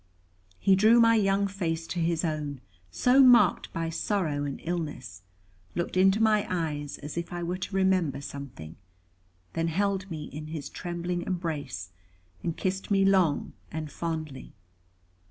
He 0.57 0.75
drew 0.75 0.99
my 0.99 1.13
young 1.13 1.45
face 1.45 1.85
to 1.85 1.99
his 1.99 2.25
own, 2.25 2.59
so 2.89 3.21
marked 3.21 3.71
by 3.71 3.91
sorrow 3.91 4.45
and 4.45 4.59
illness, 4.63 5.21
looked 5.75 5.95
into 5.95 6.19
my 6.19 6.43
eyes 6.49 6.97
as 6.97 7.17
if 7.19 7.31
I 7.31 7.43
were 7.43 7.59
to 7.59 7.75
remember 7.75 8.19
something, 8.19 8.77
then 9.53 9.67
held 9.67 10.09
me 10.09 10.23
in 10.23 10.47
his 10.47 10.69
trembling 10.69 11.21
embrace, 11.21 11.91
and 12.41 12.57
kissed 12.57 12.89
me 12.89 13.05
long 13.05 13.53
and 13.71 13.91
fondly. 13.91 14.55